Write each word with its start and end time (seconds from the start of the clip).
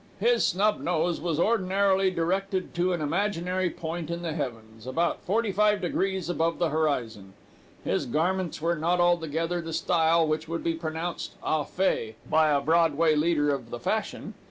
His 0.19 0.43
snub 0.43 0.79
nose 0.79 1.21
was 1.21 1.39
ordinarily 1.39 2.09
directed 2.09 2.73
to 2.73 2.91
an 2.91 3.01
imaginary 3.03 3.69
point 3.69 4.09
in 4.09 4.23
the 4.23 4.33
heavens, 4.33 4.87
about 4.87 5.21
forty 5.21 5.51
five 5.51 5.79
degrees 5.79 6.27
above 6.27 6.57
the 6.57 6.69
horizon. 6.69 7.33
His 7.83 8.07
garments 8.07 8.59
were 8.59 8.75
not 8.75 8.99
altogether 8.99 9.61
the 9.61 9.73
style 9.73 10.25
which 10.27 10.47
would 10.47 10.63
be 10.63 10.73
pronounced 10.73 11.33
au 11.43 11.65
fait, 11.65 12.15
by 12.27 12.49
a 12.49 12.61
Broadway 12.61 13.15
leader 13.15 13.51
of 13.53 13.69
the 13.69 13.77
fashion. 13.79 14.33